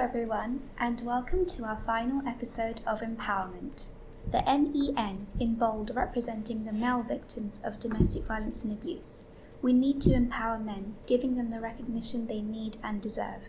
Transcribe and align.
everyone, 0.00 0.62
and 0.78 1.02
welcome 1.02 1.44
to 1.44 1.62
our 1.62 1.78
final 1.84 2.26
episode 2.26 2.80
of 2.86 3.02
Empowerment. 3.02 3.90
The 4.32 4.42
MEN 4.46 5.26
in 5.38 5.56
bold 5.56 5.90
representing 5.94 6.64
the 6.64 6.72
male 6.72 7.02
victims 7.02 7.60
of 7.62 7.78
domestic 7.78 8.24
violence 8.24 8.64
and 8.64 8.72
abuse. 8.72 9.26
We 9.60 9.74
need 9.74 10.00
to 10.00 10.14
empower 10.14 10.58
men, 10.58 10.94
giving 11.06 11.36
them 11.36 11.50
the 11.50 11.60
recognition 11.60 12.26
they 12.26 12.40
need 12.40 12.78
and 12.82 13.02
deserve. 13.02 13.42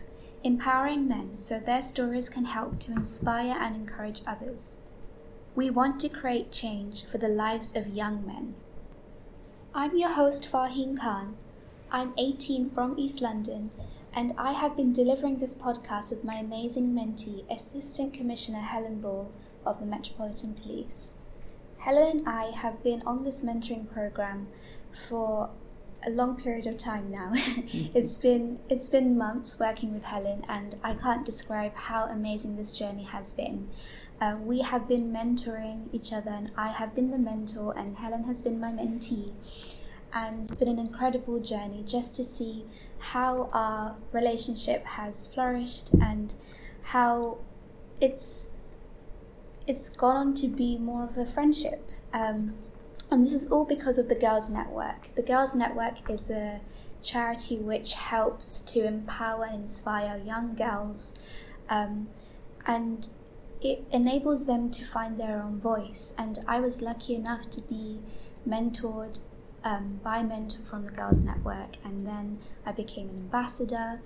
Empowering 0.44 1.08
men 1.08 1.38
so 1.38 1.58
their 1.58 1.80
stories 1.80 2.28
can 2.28 2.44
help 2.44 2.78
to 2.80 2.92
inspire 2.92 3.56
and 3.58 3.74
encourage 3.74 4.20
others. 4.26 4.80
We 5.54 5.70
want 5.70 6.00
to 6.00 6.10
create 6.10 6.52
change 6.52 7.06
for 7.10 7.16
the 7.16 7.28
lives 7.28 7.74
of 7.74 7.86
young 7.86 8.26
men. 8.26 8.56
I'm 9.74 9.96
your 9.96 10.10
host, 10.10 10.52
Farheen 10.52 11.00
Khan. 11.00 11.34
I'm 11.90 12.12
18 12.18 12.68
from 12.68 12.98
East 12.98 13.22
London 13.22 13.70
and 14.14 14.34
I 14.36 14.52
have 14.52 14.76
been 14.76 14.92
delivering 14.92 15.38
this 15.38 15.54
podcast 15.54 16.10
with 16.10 16.24
my 16.24 16.34
amazing 16.34 16.92
mentee, 16.92 17.50
Assistant 17.50 18.12
Commissioner 18.12 18.60
Helen 18.60 19.00
Ball 19.00 19.32
of 19.64 19.80
the 19.80 19.86
Metropolitan 19.86 20.54
Police. 20.54 21.16
Helen 21.78 22.18
and 22.18 22.28
I 22.28 22.50
have 22.50 22.82
been 22.82 23.02
on 23.06 23.24
this 23.24 23.42
mentoring 23.42 23.90
program 23.92 24.48
for 25.08 25.50
a 26.06 26.10
long 26.10 26.36
period 26.36 26.66
of 26.66 26.76
time 26.76 27.10
now. 27.10 27.32
it's 27.34 28.18
been 28.18 28.60
it's 28.68 28.88
been 28.88 29.16
months 29.16 29.58
working 29.58 29.94
with 29.94 30.04
Helen, 30.04 30.44
and 30.48 30.74
I 30.84 30.94
can't 30.94 31.24
describe 31.24 31.74
how 31.74 32.04
amazing 32.04 32.56
this 32.56 32.76
journey 32.76 33.04
has 33.04 33.32
been. 33.32 33.70
Uh, 34.20 34.36
we 34.40 34.60
have 34.60 34.86
been 34.86 35.12
mentoring 35.12 35.88
each 35.92 36.12
other, 36.12 36.30
and 36.30 36.52
I 36.56 36.68
have 36.68 36.94
been 36.94 37.10
the 37.10 37.18
mentor, 37.18 37.76
and 37.76 37.96
Helen 37.96 38.24
has 38.24 38.42
been 38.42 38.60
my 38.60 38.70
mentee. 38.70 39.32
And 40.14 40.50
it's 40.50 40.58
been 40.58 40.68
an 40.68 40.78
incredible 40.78 41.40
journey 41.40 41.84
just 41.86 42.16
to 42.16 42.24
see 42.24 42.64
how 42.98 43.48
our 43.52 43.96
relationship 44.12 44.84
has 44.84 45.26
flourished 45.26 45.92
and 45.94 46.34
how 46.82 47.38
it's 48.00 48.48
it's 49.66 49.88
gone 49.88 50.16
on 50.16 50.34
to 50.34 50.48
be 50.48 50.76
more 50.76 51.04
of 51.04 51.16
a 51.16 51.24
friendship. 51.24 51.88
Um, 52.12 52.52
and 53.10 53.24
this 53.24 53.32
is 53.32 53.50
all 53.50 53.64
because 53.64 53.98
of 53.98 54.08
the 54.08 54.14
Girls 54.14 54.50
Network. 54.50 55.14
The 55.14 55.22
Girls 55.22 55.54
Network 55.54 56.10
is 56.10 56.30
a 56.30 56.62
charity 57.02 57.58
which 57.58 57.94
helps 57.94 58.62
to 58.62 58.84
empower 58.86 59.44
and 59.44 59.62
inspire 59.62 60.20
young 60.24 60.54
girls, 60.54 61.14
um, 61.68 62.08
and 62.66 63.08
it 63.60 63.84
enables 63.92 64.46
them 64.46 64.70
to 64.70 64.84
find 64.84 65.18
their 65.18 65.42
own 65.42 65.60
voice. 65.60 66.14
And 66.18 66.38
I 66.48 66.60
was 66.60 66.82
lucky 66.82 67.14
enough 67.14 67.50
to 67.50 67.60
be 67.60 68.00
mentored 68.48 69.20
um, 69.64 70.00
by 70.02 70.22
mentor 70.22 70.62
from 70.68 70.84
the 70.84 70.92
Girls 70.92 71.24
Network, 71.24 71.76
and 71.84 72.06
then 72.06 72.38
I 72.66 72.72
became 72.72 73.08
an 73.08 73.16
ambassador. 73.16 74.00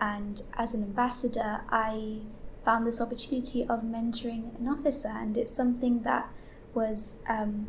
And 0.00 0.42
as 0.56 0.74
an 0.74 0.82
ambassador, 0.82 1.62
I 1.68 2.20
found 2.64 2.86
this 2.86 3.00
opportunity 3.00 3.62
of 3.62 3.82
mentoring 3.82 4.58
an 4.58 4.68
officer, 4.68 5.08
and 5.08 5.36
it's 5.36 5.54
something 5.54 6.02
that 6.02 6.28
was 6.74 7.16
um, 7.28 7.68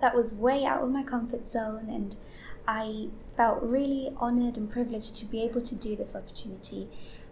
that 0.00 0.14
was 0.14 0.34
way 0.34 0.64
out 0.64 0.82
of 0.82 0.90
my 0.90 1.02
comfort 1.02 1.46
zone, 1.46 1.88
and 1.88 2.16
I 2.66 3.08
felt 3.36 3.62
really 3.62 4.10
honored 4.16 4.56
and 4.56 4.68
privileged 4.70 5.14
to 5.16 5.26
be 5.26 5.42
able 5.42 5.62
to 5.62 5.74
do 5.74 5.94
this 5.94 6.16
opportunity. 6.16 6.88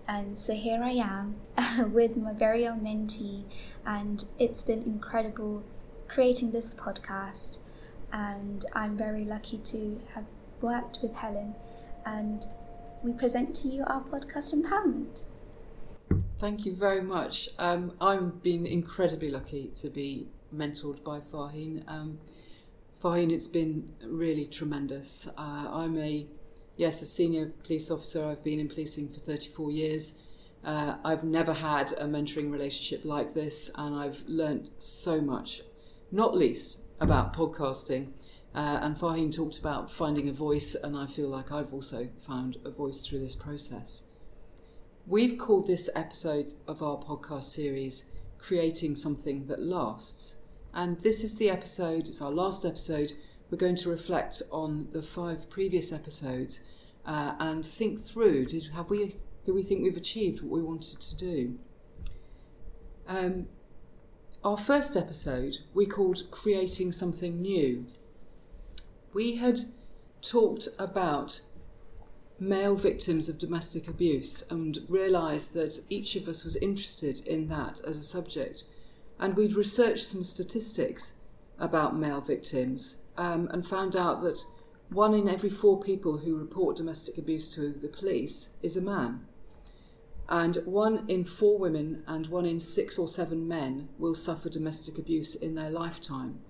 And 0.07 0.39
so 0.39 0.53
here 0.53 0.83
I 0.83 0.91
am 0.91 1.37
with 1.93 2.17
my 2.17 2.33
very 2.33 2.67
own 2.67 2.81
mentee, 2.81 3.45
and 3.87 4.25
it's 4.39 4.63
been 4.63 4.83
incredible 4.83 5.65
creating 6.09 6.53
this 6.53 6.75
podcast 6.75 7.59
and 8.15 8.65
I'm 8.75 8.97
very 8.97 9.25
lucky 9.25 9.59
to 9.59 10.01
have 10.15 10.25
worked 10.61 11.01
with 11.03 11.15
Helen. 11.17 11.57
And 12.07 12.47
we 13.03 13.13
present 13.13 13.57
to 13.57 13.69
you 13.69 13.83
our 13.89 14.03
podcast 14.03 14.55
Empowerment. 14.55 15.25
Thank 16.39 16.65
you 16.65 16.75
very 16.77 17.03
much. 17.03 17.49
Um, 17.59 17.93
I've 18.01 18.41
been 18.41 18.67
incredibly 18.67 19.31
lucky 19.31 19.73
to 19.77 19.91
be 19.91 20.29
mentored 20.55 21.03
by 21.03 21.19
Farheen. 21.19 21.83
Um, 21.89 22.21
it's 23.07 23.49
been 23.49 23.91
really 24.03 24.47
tremendous. 24.47 25.29
Uh, 25.37 25.69
I'm 25.71 25.99
a 25.99 26.27
yes, 26.77 27.03
a 27.03 27.07
senior 27.07 27.53
police 27.65 27.91
officer. 27.91 28.25
I've 28.25 28.45
been 28.45 28.61
in 28.61 28.69
policing 28.69 29.13
for 29.13 29.19
34 29.19 29.71
years. 29.73 30.23
Uh, 30.65 30.97
I've 31.05 31.25
never 31.25 31.53
had 31.53 31.93
a 31.93 32.05
mentoring 32.05 32.51
relationship 32.51 33.05
like 33.05 33.35
this, 33.35 33.71
and 33.77 33.95
I've 33.95 34.25
learnt 34.27 34.71
so 34.79 35.21
much, 35.21 35.61
not 36.11 36.35
least 36.35 36.84
about 37.01 37.35
podcasting. 37.35 38.13
Uh, 38.55 38.79
and 38.83 38.97
Farheen 38.97 39.35
talked 39.35 39.59
about 39.59 39.91
finding 39.91 40.29
a 40.29 40.33
voice, 40.33 40.75
and 40.75 40.97
I 40.97 41.07
feel 41.07 41.29
like 41.29 41.51
I've 41.51 41.73
also 41.73 42.09
found 42.27 42.59
a 42.65 42.71
voice 42.71 43.05
through 43.07 43.21
this 43.21 43.35
process. 43.35 44.09
We've 45.07 45.37
called 45.37 45.67
this 45.67 45.91
episode 45.95 46.53
of 46.69 46.83
our 46.83 46.97
podcast 46.97 47.45
series 47.45 48.13
Creating 48.39 48.95
Something 48.95 49.49
That 49.49 49.61
Lasts. 49.61 50.41
And 50.73 51.03
this 51.03 51.25
is 51.25 51.37
the 51.37 51.51
episode, 51.51 52.09
it's 52.09 52.23
our 52.23 52.31
last 52.31 52.65
episode. 52.65 53.13
We're 53.51 53.59
going 53.59 53.77
to 53.77 53.91
reflect 53.91 54.43
on 54.51 54.89
the 54.93 55.03
five 55.03 55.51
previous 55.51 55.93
episodes 55.93 56.61
uh, 57.05 57.35
and 57.39 57.67
think 57.67 58.01
through 58.01 58.47
did, 58.47 58.71
have 58.75 58.89
we, 58.89 59.17
do 59.45 59.53
we 59.53 59.63
think 59.63 59.83
we've 59.83 59.97
achieved 59.97 60.43
what 60.43 60.51
we 60.51 60.63
wanted 60.63 61.01
to 61.01 61.17
do? 61.17 61.59
Um, 63.07 63.49
our 64.45 64.59
first 64.59 64.95
episode 64.95 65.57
we 65.73 65.87
called 65.87 66.31
Creating 66.31 66.93
Something 66.93 67.41
New. 67.41 67.87
We 69.15 69.37
had 69.37 69.61
talked 70.21 70.69
about 70.79 71.41
male 72.39 72.77
victims 72.77 73.31
of 73.31 73.39
domestic 73.39 73.89
abuse 73.89 74.51
and 74.51 74.81
realised 74.87 75.55
that 75.55 75.81
each 75.89 76.15
of 76.15 76.29
us 76.29 76.45
was 76.45 76.57
interested 76.57 77.27
in 77.27 77.49
that 77.49 77.81
as 77.87 77.97
a 77.97 78.03
subject. 78.03 78.65
And 79.19 79.35
we'd 79.35 79.57
researched 79.57 80.07
some 80.07 80.25
statistics 80.25 81.21
about 81.59 81.97
male 81.97 82.21
victims 82.21 83.05
um, 83.17 83.49
and 83.51 83.67
found 83.67 83.97
out 83.97 84.21
that 84.21 84.45
one 84.91 85.15
in 85.15 85.27
every 85.27 85.49
four 85.49 85.81
people 85.81 86.19
who 86.19 86.37
report 86.37 86.77
domestic 86.77 87.17
abuse 87.17 87.49
to 87.55 87.73
the 87.73 87.89
police 87.89 88.59
is 88.63 88.77
a 88.77 88.83
man 88.83 89.27
and 90.29 90.57
one 90.65 91.05
in 91.09 91.25
four 91.25 91.59
women 91.59 92.03
and 92.07 92.29
one 92.29 92.47
in 92.47 92.61
six 92.61 92.99
or 92.99 93.09
seven 93.09 93.47
men 93.47 93.89
will 93.99 94.15
suffer 94.15 94.49
domestic 94.49 94.99
abuse 94.99 95.35
in 95.35 95.55
their 95.55 95.71
lifetime. 95.71 96.41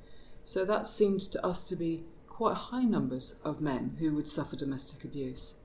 So 0.44 0.64
that 0.64 0.86
seemed 0.86 1.22
to 1.22 1.44
us 1.44 1.64
to 1.64 1.76
be 1.76 2.04
quite 2.28 2.54
high 2.54 2.84
numbers 2.84 3.40
of 3.44 3.60
men 3.60 3.96
who 3.98 4.12
would 4.14 4.28
suffer 4.28 4.56
domestic 4.56 5.04
abuse. 5.04 5.60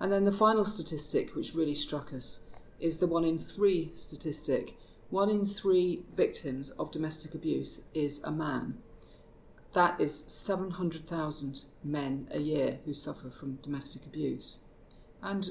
And 0.00 0.12
then 0.12 0.24
the 0.24 0.32
final 0.32 0.64
statistic, 0.64 1.34
which 1.34 1.54
really 1.54 1.74
struck 1.74 2.12
us, 2.12 2.48
is 2.80 2.98
the 2.98 3.06
one 3.06 3.24
in 3.24 3.38
three 3.38 3.92
statistic. 3.94 4.76
One 5.08 5.30
in 5.30 5.46
three 5.46 6.02
victims 6.14 6.70
of 6.72 6.90
domestic 6.90 7.34
abuse 7.34 7.86
is 7.94 8.22
a 8.24 8.30
man. 8.30 8.78
That 9.72 10.00
is 10.00 10.24
700,000 10.26 11.62
men 11.84 12.28
a 12.30 12.40
year 12.40 12.78
who 12.84 12.92
suffer 12.92 13.30
from 13.30 13.56
domestic 13.56 14.06
abuse. 14.06 14.64
And 15.22 15.50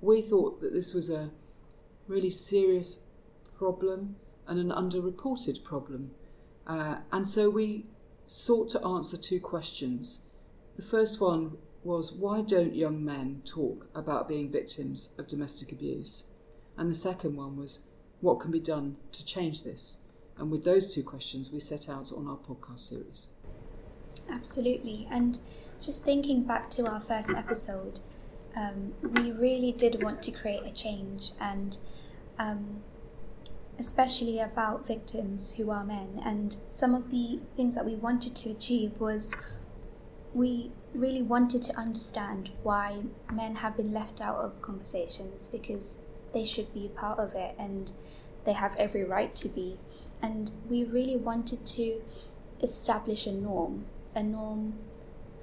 we 0.00 0.22
thought 0.22 0.60
that 0.60 0.72
this 0.72 0.94
was 0.94 1.10
a 1.10 1.30
really 2.06 2.30
serious 2.30 3.08
problem 3.56 4.16
and 4.46 4.58
an 4.58 4.70
underreported 4.70 5.62
problem. 5.62 6.10
Uh, 6.66 6.96
and 7.12 7.28
so 7.28 7.50
we 7.50 7.86
sought 8.26 8.70
to 8.70 8.84
answer 8.84 9.16
two 9.16 9.40
questions. 9.40 10.26
The 10.76 10.82
first 10.82 11.20
one 11.20 11.58
was 11.82 12.12
why 12.12 12.42
don't 12.42 12.74
young 12.74 13.04
men 13.04 13.42
talk 13.44 13.88
about 13.94 14.28
being 14.28 14.50
victims 14.50 15.14
of 15.18 15.28
domestic 15.28 15.72
abuse? 15.72 16.30
And 16.76 16.90
the 16.90 16.94
second 16.94 17.36
one 17.36 17.56
was 17.56 17.88
what 18.20 18.40
can 18.40 18.50
be 18.50 18.60
done 18.60 18.96
to 19.12 19.24
change 19.24 19.64
this? 19.64 20.04
And 20.36 20.50
with 20.50 20.64
those 20.64 20.92
two 20.94 21.02
questions, 21.02 21.52
we 21.52 21.60
set 21.60 21.88
out 21.88 22.12
on 22.16 22.26
our 22.26 22.36
podcast 22.36 22.80
series. 22.80 23.28
Absolutely. 24.30 25.06
And 25.10 25.38
just 25.80 26.04
thinking 26.04 26.44
back 26.44 26.70
to 26.72 26.86
our 26.86 27.00
first 27.00 27.32
episode, 27.34 28.00
um, 28.56 28.94
we 29.02 29.30
really 29.30 29.72
did 29.72 30.02
want 30.02 30.22
to 30.24 30.30
create 30.30 30.62
a 30.64 30.70
change, 30.70 31.30
and 31.40 31.78
um, 32.38 32.82
especially 33.78 34.40
about 34.40 34.86
victims 34.86 35.54
who 35.56 35.70
are 35.70 35.84
men. 35.84 36.20
And 36.24 36.56
some 36.66 36.94
of 36.94 37.10
the 37.10 37.40
things 37.56 37.74
that 37.76 37.84
we 37.86 37.94
wanted 37.94 38.36
to 38.36 38.50
achieve 38.50 39.00
was 39.00 39.34
we 40.34 40.70
really 40.94 41.22
wanted 41.22 41.62
to 41.64 41.76
understand 41.76 42.50
why 42.62 43.02
men 43.32 43.56
have 43.56 43.76
been 43.76 43.92
left 43.92 44.20
out 44.20 44.36
of 44.36 44.60
conversations 44.62 45.48
because 45.48 45.98
they 46.32 46.44
should 46.44 46.72
be 46.72 46.88
part 46.88 47.18
of 47.18 47.34
it 47.34 47.54
and 47.58 47.92
they 48.44 48.52
have 48.52 48.74
every 48.76 49.04
right 49.04 49.34
to 49.36 49.48
be. 49.48 49.78
And 50.22 50.52
we 50.68 50.84
really 50.84 51.16
wanted 51.16 51.66
to 51.66 52.02
establish 52.62 53.26
a 53.26 53.32
norm, 53.32 53.86
a 54.14 54.22
norm 54.22 54.74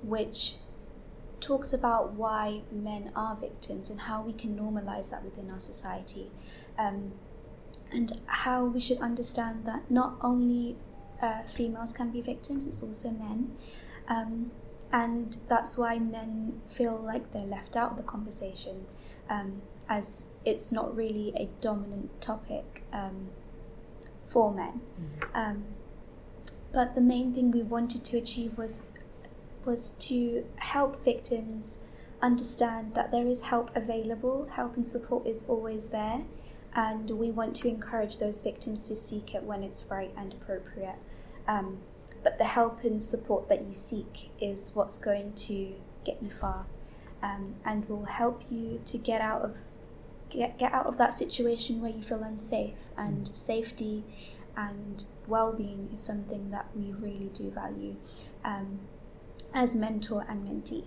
which 0.03 0.55
talks 1.39 1.73
about 1.73 2.13
why 2.13 2.61
men 2.71 3.11
are 3.15 3.35
victims 3.35 3.89
and 3.89 4.01
how 4.01 4.21
we 4.21 4.33
can 4.33 4.57
normalize 4.57 5.11
that 5.11 5.23
within 5.23 5.51
our 5.51 5.59
society. 5.59 6.31
Um, 6.77 7.13
and 7.91 8.19
how 8.25 8.65
we 8.65 8.79
should 8.79 8.99
understand 8.99 9.65
that 9.65 9.89
not 9.89 10.15
only 10.21 10.75
uh, 11.21 11.43
females 11.43 11.93
can 11.93 12.11
be 12.11 12.21
victims, 12.21 12.67
it's 12.67 12.83
also 12.83 13.11
men. 13.11 13.55
Um, 14.07 14.51
and 14.91 15.37
that's 15.47 15.77
why 15.77 15.99
men 15.99 16.61
feel 16.69 16.97
like 16.97 17.31
they're 17.31 17.41
left 17.41 17.75
out 17.75 17.91
of 17.91 17.97
the 17.97 18.03
conversation. 18.03 18.85
Um, 19.29 19.61
as 19.89 20.27
it's 20.45 20.71
not 20.71 20.95
really 20.95 21.33
a 21.35 21.49
dominant 21.61 22.21
topic 22.21 22.83
um, 22.91 23.29
for 24.25 24.53
men. 24.53 24.81
Mm-hmm. 24.99 25.37
Um, 25.37 25.63
but 26.73 26.95
the 26.95 27.01
main 27.01 27.33
thing 27.33 27.51
we 27.51 27.63
wanted 27.63 28.03
to 28.05 28.17
achieve 28.17 28.57
was 28.57 28.83
was 29.67 29.91
to 29.91 30.45
help 30.55 31.03
victims 31.03 31.83
understand 32.21 32.95
that 32.95 33.11
there 33.11 33.27
is 33.27 33.41
help 33.43 33.69
available, 33.75 34.45
help 34.45 34.75
and 34.75 34.87
support 34.87 35.27
is 35.27 35.45
always 35.47 35.89
there, 35.89 36.25
and 36.73 37.11
we 37.11 37.29
want 37.29 37.55
to 37.57 37.67
encourage 37.67 38.17
those 38.17 38.41
victims 38.41 38.87
to 38.87 38.95
seek 38.95 39.35
it 39.35 39.43
when 39.43 39.61
it's 39.61 39.85
right 39.91 40.11
and 40.17 40.33
appropriate. 40.33 40.95
Um, 41.47 41.79
but 42.23 42.39
the 42.39 42.45
help 42.45 42.83
and 42.83 43.03
support 43.03 43.49
that 43.49 43.61
you 43.63 43.73
seek 43.73 44.31
is 44.41 44.75
what's 44.75 44.97
going 44.97 45.33
to 45.33 45.73
get 46.03 46.23
you 46.23 46.31
far 46.31 46.65
um, 47.21 47.55
and 47.65 47.87
will 47.87 48.05
help 48.05 48.43
you 48.49 48.81
to 48.85 48.97
get 48.97 49.21
out 49.21 49.41
of 49.41 49.57
get, 50.29 50.57
get 50.57 50.73
out 50.73 50.85
of 50.85 50.97
that 50.97 51.13
situation 51.13 51.81
where 51.81 51.91
you 51.91 52.01
feel 52.01 52.23
unsafe. 52.23 52.75
And 52.97 53.27
safety 53.27 54.03
and 54.55 55.05
well-being 55.27 55.89
is 55.93 56.01
something 56.01 56.49
that 56.49 56.67
we 56.75 56.91
really 56.91 57.29
do 57.33 57.51
value. 57.51 57.95
Um, 58.43 58.79
as 59.57 59.75
mentor 59.75 60.23
and 60.29 60.45
mentee 60.45 60.85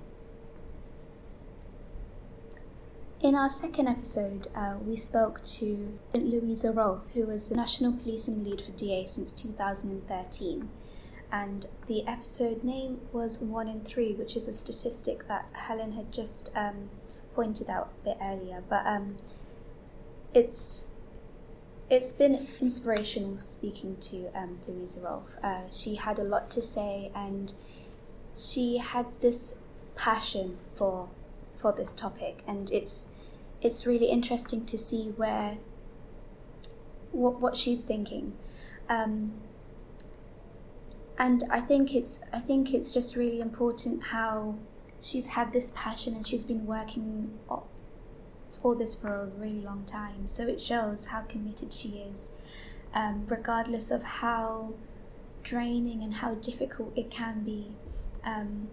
in 3.23 3.35
our 3.35 3.51
second 3.51 3.87
episode, 3.87 4.47
uh, 4.55 4.79
we 4.83 4.97
spoke 4.97 5.45
to 5.45 5.99
Louisa 6.15 6.73
Rolfe, 6.73 7.03
who 7.13 7.27
was 7.27 7.49
the 7.49 7.55
National 7.55 7.93
Policing 7.93 8.43
Lead 8.43 8.63
for 8.63 8.73
DA 8.73 9.05
since 9.05 9.35
2013. 9.35 10.71
And 11.31 11.67
the 11.87 12.07
episode 12.09 12.65
name 12.65 13.03
was 13.13 13.39
1 13.39 13.69
in 13.69 13.83
3, 13.83 14.15
which 14.15 14.37
is 14.37 14.49
a 14.49 14.53
statistic 14.53 15.29
that 15.29 15.51
Helen 15.53 15.93
had 15.93 16.13
just 16.13 16.51
um, 16.57 16.89
pointed 17.35 17.69
out 17.69 17.91
a 18.01 18.05
bit 18.05 18.17
earlier. 18.23 18.65
But 18.69 18.87
um, 18.87 19.19
it's 20.33 20.89
it's 21.91 22.13
been 22.13 22.47
inspirational 22.61 23.37
speaking 23.37 23.97
to 23.97 24.31
um, 24.35 24.61
Louisa 24.67 25.01
Rolfe. 25.01 25.37
Uh, 25.43 25.69
she 25.71 25.97
had 25.97 26.19
a 26.19 26.25
lot 26.25 26.51
to 26.53 26.63
say 26.63 27.11
and 27.15 27.53
she 28.41 28.79
had 28.79 29.07
this 29.21 29.59
passion 29.97 30.59
for 30.75 31.09
for 31.57 31.73
this 31.73 31.95
topic, 31.95 32.43
and 32.47 32.71
it's 32.71 33.09
it's 33.61 33.87
really 33.87 34.07
interesting 34.07 34.65
to 34.67 34.79
see 34.79 35.13
where 35.17 35.59
what 37.13 37.41
what 37.41 37.57
she's 37.57 37.85
thinking. 37.85 38.37
Um, 38.89 39.35
and 41.19 41.45
I 41.51 41.61
think 41.61 41.95
it's 41.95 42.21
I 42.33 42.41
think 42.41 42.73
it's 42.73 42.91
just 42.91 43.15
really 43.15 43.41
important 43.41 44.05
how 44.05 44.57
she's 45.01 45.29
had 45.29 45.53
this 45.53 45.73
passion 45.77 46.15
and 46.15 46.27
she's 46.27 46.45
been 46.45 46.67
working 46.67 47.39
for 48.61 48.75
this 48.75 48.95
for 48.95 49.15
a 49.15 49.27
really 49.27 49.61
long 49.61 49.85
time. 49.85 50.27
So 50.27 50.47
it 50.47 50.61
shows 50.61 51.07
how 51.07 51.23
committed 51.23 51.73
she 51.73 52.05
is, 52.13 52.31
um, 52.95 53.27
regardless 53.29 53.91
of 53.91 54.03
how 54.03 54.75
draining 55.43 56.03
and 56.03 56.15
how 56.15 56.35
difficult 56.35 56.93
it 56.97 57.11
can 57.11 57.43
be. 57.45 57.77
Um, 58.25 58.69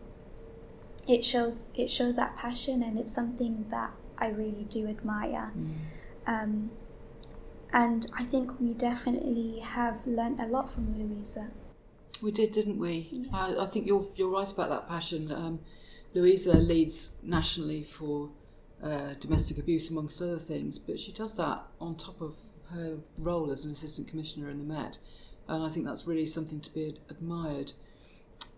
it 1.07 1.23
shows 1.23 1.67
it 1.73 1.89
shows 1.89 2.15
that 2.17 2.35
passion 2.35 2.83
and 2.83 2.97
it's 2.97 3.13
something 3.13 3.65
that 3.69 3.91
I 4.17 4.29
really 4.29 4.65
do 4.69 4.87
admire. 4.87 5.53
Mm. 5.57 5.73
Um, 6.25 6.71
and 7.71 8.05
I 8.17 8.23
think 8.23 8.59
we 8.59 8.73
definitely 8.73 9.59
have 9.59 10.05
learnt 10.05 10.39
a 10.39 10.45
lot 10.45 10.69
from 10.69 10.97
Louisa. 10.97 11.49
We 12.21 12.31
did, 12.31 12.51
didn't 12.51 12.79
we? 12.79 13.09
Yeah. 13.11 13.27
I, 13.33 13.63
I 13.63 13.65
think 13.65 13.85
you're 13.85 14.05
you're 14.15 14.29
right 14.29 14.51
about 14.51 14.69
that 14.69 14.87
passion. 14.87 15.31
Um, 15.31 15.59
Louisa 16.13 16.57
leads 16.57 17.19
nationally 17.23 17.83
for 17.83 18.29
uh, 18.81 19.13
domestic 19.19 19.57
abuse, 19.57 19.89
amongst 19.89 20.21
other 20.21 20.39
things, 20.39 20.79
but 20.79 20.99
she 20.99 21.11
does 21.11 21.35
that 21.37 21.63
on 21.79 21.95
top 21.95 22.21
of 22.21 22.35
her 22.71 22.97
role 23.17 23.51
as 23.51 23.65
an 23.65 23.71
assistant 23.71 24.07
commissioner 24.07 24.49
in 24.49 24.57
the 24.57 24.63
Met, 24.63 24.99
and 25.47 25.63
I 25.63 25.69
think 25.69 25.85
that's 25.85 26.07
really 26.07 26.25
something 26.25 26.59
to 26.61 26.73
be 26.73 26.89
ad- 26.89 26.99
admired. 27.09 27.73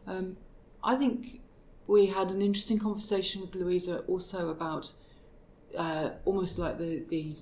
Um, 0.08 0.38
I 0.84 0.96
think 0.96 1.42
we 1.88 2.08
had 2.08 2.32
an 2.32 2.42
interesting 2.42 2.80
conversation 2.80 3.42
with 3.42 3.56
Louisa 3.56 4.00
also 4.08 4.50
about 4.50 4.94
uh, 5.78 6.12
almost 6.26 6.58
like 6.60 6.78
the, 6.78 7.04
the 7.10 7.36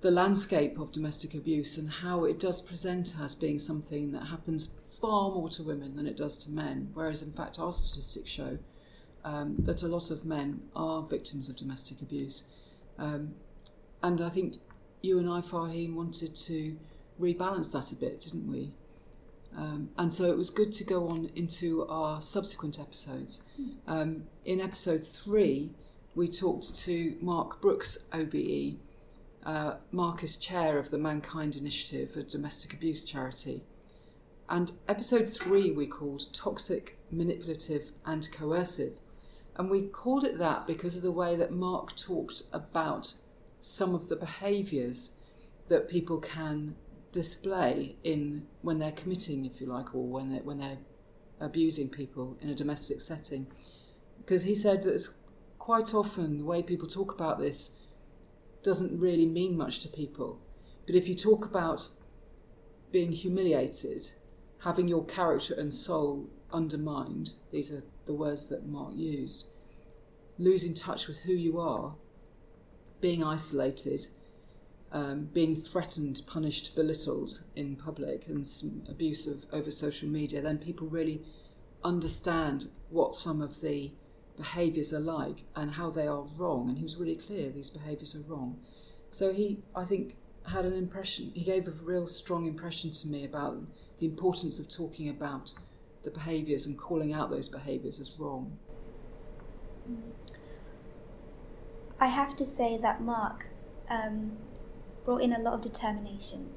the 0.00 0.10
landscape 0.10 0.78
of 0.78 0.92
domestic 0.92 1.32
abuse 1.32 1.78
and 1.78 1.88
how 1.88 2.24
it 2.24 2.38
does 2.38 2.60
present 2.60 3.14
as 3.18 3.34
being 3.34 3.58
something 3.58 4.12
that 4.12 4.26
happens 4.26 4.74
far 5.00 5.30
more 5.30 5.48
to 5.48 5.62
women 5.62 5.96
than 5.96 6.06
it 6.06 6.14
does 6.14 6.36
to 6.36 6.50
men, 6.50 6.90
whereas 6.92 7.22
in 7.22 7.32
fact 7.32 7.58
our 7.58 7.72
statistics 7.72 8.28
show 8.28 8.58
um, 9.24 9.56
that 9.60 9.82
a 9.82 9.88
lot 9.88 10.10
of 10.10 10.26
men 10.26 10.60
are 10.76 11.02
victims 11.02 11.48
of 11.48 11.56
domestic 11.56 12.02
abuse. 12.02 12.44
Um, 12.98 13.34
and 14.02 14.20
I 14.20 14.28
think 14.28 14.56
you 15.00 15.18
and 15.18 15.28
I, 15.28 15.40
Farheen, 15.40 15.94
wanted 15.94 16.34
to 16.36 16.76
rebalance 17.18 17.72
that 17.72 17.90
a 17.90 17.94
bit, 17.94 18.20
didn't 18.20 18.46
we? 18.46 18.72
Um, 19.56 19.90
and 19.96 20.12
so 20.12 20.30
it 20.30 20.36
was 20.36 20.50
good 20.50 20.72
to 20.74 20.84
go 20.84 21.08
on 21.08 21.30
into 21.34 21.86
our 21.86 22.20
subsequent 22.20 22.78
episodes. 22.80 23.44
Um, 23.86 24.24
in 24.44 24.60
episode 24.60 25.06
three, 25.06 25.70
we 26.14 26.28
talked 26.28 26.76
to 26.76 27.16
Mark 27.20 27.60
Brooks, 27.60 28.08
OBE. 28.12 28.78
Uh, 29.44 29.76
Mark 29.92 30.22
is 30.24 30.36
chair 30.36 30.78
of 30.78 30.90
the 30.90 30.98
Mankind 30.98 31.56
Initiative, 31.56 32.16
a 32.16 32.22
domestic 32.22 32.72
abuse 32.72 33.04
charity. 33.04 33.62
And 34.48 34.72
episode 34.88 35.28
three 35.28 35.70
we 35.70 35.86
called 35.86 36.32
Toxic, 36.34 36.98
Manipulative, 37.10 37.92
and 38.04 38.28
Coercive. 38.32 38.98
And 39.56 39.70
we 39.70 39.82
called 39.82 40.24
it 40.24 40.38
that 40.38 40.66
because 40.66 40.96
of 40.96 41.02
the 41.02 41.12
way 41.12 41.36
that 41.36 41.52
Mark 41.52 41.96
talked 41.96 42.42
about 42.52 43.14
some 43.60 43.94
of 43.94 44.08
the 44.08 44.16
behaviours 44.16 45.18
that 45.68 45.88
people 45.88 46.18
can 46.18 46.74
display 47.14 47.96
in 48.02 48.46
when 48.60 48.78
they're 48.78 48.92
committing, 48.92 49.46
if 49.46 49.60
you 49.60 49.66
like, 49.66 49.94
or 49.94 50.06
when 50.06 50.30
they're, 50.30 50.42
when 50.42 50.58
they're 50.58 50.78
abusing 51.40 51.88
people 51.88 52.36
in 52.40 52.50
a 52.50 52.54
domestic 52.54 53.00
setting. 53.00 53.46
Because 54.18 54.44
he 54.44 54.54
said 54.54 54.82
that 54.82 55.08
quite 55.58 55.94
often 55.94 56.38
the 56.38 56.44
way 56.44 56.62
people 56.62 56.88
talk 56.88 57.14
about 57.14 57.38
this 57.38 57.86
doesn't 58.62 58.98
really 58.98 59.26
mean 59.26 59.56
much 59.56 59.78
to 59.80 59.88
people. 59.88 60.40
But 60.86 60.96
if 60.96 61.08
you 61.08 61.14
talk 61.14 61.46
about 61.46 61.88
being 62.90 63.12
humiliated, 63.12 64.12
having 64.64 64.88
your 64.88 65.04
character 65.04 65.54
and 65.56 65.72
soul 65.72 66.28
undermined, 66.52 67.30
these 67.52 67.72
are 67.72 67.82
the 68.06 68.14
words 68.14 68.48
that 68.48 68.66
Mark 68.66 68.94
used, 68.96 69.48
losing 70.38 70.74
touch 70.74 71.06
with 71.06 71.20
who 71.20 71.32
you 71.32 71.60
are, 71.60 71.94
being 73.00 73.22
isolated, 73.22 74.06
um, 74.94 75.28
being 75.34 75.56
threatened, 75.56 76.22
punished, 76.24 76.76
belittled 76.76 77.42
in 77.56 77.74
public, 77.74 78.28
and 78.28 78.46
some 78.46 78.84
abuse 78.88 79.26
of, 79.26 79.44
over 79.52 79.70
social 79.70 80.08
media, 80.08 80.40
then 80.40 80.56
people 80.56 80.86
really 80.86 81.20
understand 81.82 82.68
what 82.90 83.16
some 83.16 83.42
of 83.42 83.60
the 83.60 83.90
behaviours 84.36 84.94
are 84.94 85.00
like 85.00 85.44
and 85.56 85.72
how 85.72 85.90
they 85.90 86.06
are 86.06 86.24
wrong. 86.36 86.68
And 86.68 86.78
he 86.78 86.84
was 86.84 86.96
really 86.96 87.16
clear 87.16 87.50
these 87.50 87.70
behaviours 87.70 88.14
are 88.14 88.20
wrong. 88.20 88.60
So 89.10 89.32
he, 89.32 89.58
I 89.74 89.84
think, 89.84 90.16
had 90.46 90.64
an 90.64 90.74
impression, 90.74 91.32
he 91.34 91.42
gave 91.42 91.66
a 91.66 91.72
real 91.72 92.06
strong 92.06 92.46
impression 92.46 92.92
to 92.92 93.08
me 93.08 93.24
about 93.24 93.62
the 93.98 94.06
importance 94.06 94.60
of 94.60 94.70
talking 94.70 95.08
about 95.08 95.52
the 96.04 96.10
behaviours 96.10 96.66
and 96.66 96.78
calling 96.78 97.12
out 97.12 97.30
those 97.30 97.48
behaviours 97.48 97.98
as 97.98 98.14
wrong. 98.16 98.58
I 101.98 102.06
have 102.06 102.36
to 102.36 102.46
say 102.46 102.78
that 102.78 103.00
Mark 103.00 103.46
um, 103.88 104.36
brought 105.04 105.22
in 105.22 105.32
a 105.32 105.38
lot 105.38 105.54
of 105.54 105.60
determination. 105.60 106.50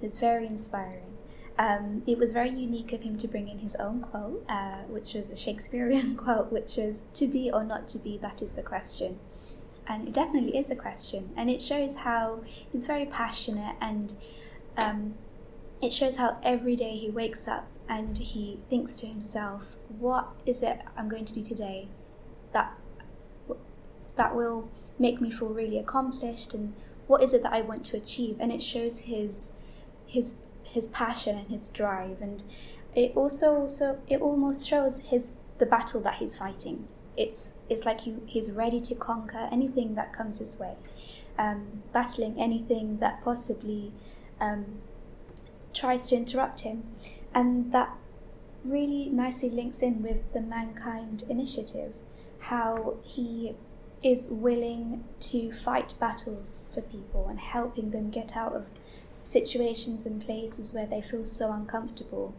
It 0.00 0.06
was 0.06 0.18
very 0.18 0.46
inspiring. 0.46 1.16
Um, 1.58 2.04
it 2.06 2.18
was 2.18 2.32
very 2.32 2.50
unique 2.50 2.92
of 2.92 3.02
him 3.02 3.16
to 3.18 3.26
bring 3.26 3.48
in 3.48 3.58
his 3.58 3.74
own 3.76 4.00
quote, 4.00 4.44
uh, 4.48 4.82
which 4.82 5.14
was 5.14 5.30
a 5.30 5.36
Shakespearean 5.36 6.16
quote, 6.24 6.52
which 6.52 6.76
was 6.76 7.02
"To 7.14 7.26
be 7.26 7.50
or 7.50 7.64
not 7.64 7.88
to 7.88 7.98
be, 7.98 8.16
that 8.18 8.40
is 8.40 8.54
the 8.54 8.62
question." 8.62 9.18
And 9.88 10.06
it 10.06 10.14
definitely 10.14 10.56
is 10.56 10.70
a 10.70 10.76
question, 10.76 11.30
and 11.36 11.50
it 11.50 11.60
shows 11.60 11.96
how 11.96 12.42
he's 12.70 12.86
very 12.86 13.06
passionate, 13.06 13.74
and 13.80 14.14
um, 14.76 15.14
it 15.82 15.92
shows 15.92 16.16
how 16.16 16.38
every 16.42 16.76
day 16.76 16.96
he 16.96 17.10
wakes 17.10 17.48
up 17.48 17.66
and 17.88 18.18
he 18.18 18.60
thinks 18.70 18.94
to 18.96 19.06
himself, 19.06 19.76
"What 19.88 20.28
is 20.46 20.62
it 20.62 20.84
I'm 20.96 21.08
going 21.08 21.24
to 21.24 21.34
do 21.34 21.42
today 21.42 21.88
that 22.52 22.72
that 24.14 24.34
will 24.34 24.68
make 24.98 25.20
me 25.20 25.30
feel 25.30 25.48
really 25.48 25.78
accomplished 25.78 26.54
and 26.54 26.74
what 27.08 27.22
is 27.22 27.34
it 27.34 27.42
that 27.42 27.52
I 27.52 27.62
want 27.62 27.84
to 27.86 27.96
achieve? 27.96 28.36
And 28.38 28.52
it 28.52 28.62
shows 28.62 29.00
his 29.00 29.52
his 30.06 30.36
his 30.62 30.86
passion 30.88 31.36
and 31.36 31.48
his 31.48 31.68
drive. 31.68 32.20
And 32.20 32.44
it 32.94 33.12
also 33.16 33.56
also 33.56 33.98
it 34.06 34.20
almost 34.20 34.68
shows 34.68 35.00
his 35.00 35.32
the 35.56 35.66
battle 35.66 36.00
that 36.02 36.16
he's 36.16 36.38
fighting. 36.38 36.86
It's 37.16 37.54
it's 37.68 37.84
like 37.84 38.02
he, 38.02 38.16
he's 38.26 38.52
ready 38.52 38.80
to 38.82 38.94
conquer 38.94 39.48
anything 39.50 39.96
that 39.96 40.12
comes 40.12 40.38
his 40.38 40.58
way. 40.60 40.76
Um, 41.38 41.82
battling 41.92 42.38
anything 42.38 42.98
that 42.98 43.22
possibly 43.22 43.92
um, 44.40 44.80
tries 45.72 46.08
to 46.08 46.16
interrupt 46.16 46.62
him. 46.62 46.84
And 47.34 47.72
that 47.72 47.90
really 48.64 49.08
nicely 49.08 49.48
links 49.48 49.80
in 49.82 50.02
with 50.02 50.32
the 50.32 50.40
mankind 50.40 51.24
initiative. 51.28 51.94
How 52.40 52.96
he 53.04 53.54
is 54.02 54.28
willing 54.30 55.04
to 55.20 55.52
fight 55.52 55.94
battles 55.98 56.68
for 56.72 56.80
people 56.80 57.26
and 57.28 57.40
helping 57.40 57.90
them 57.90 58.10
get 58.10 58.36
out 58.36 58.52
of 58.52 58.68
situations 59.22 60.06
and 60.06 60.20
places 60.22 60.72
where 60.72 60.86
they 60.86 61.02
feel 61.02 61.24
so 61.24 61.52
uncomfortable. 61.52 62.34